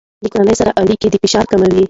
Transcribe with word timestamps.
له 0.23 0.29
کورنۍ 0.33 0.55
سره 0.61 0.71
اړیکه 0.81 1.07
د 1.09 1.15
فشار 1.23 1.45
کموي. 1.51 1.79